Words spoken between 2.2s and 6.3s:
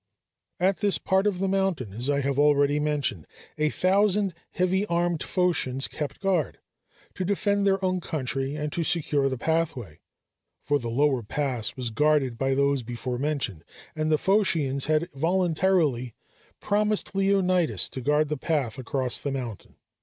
have already mentioned, a thousand heavy armed Phocians kept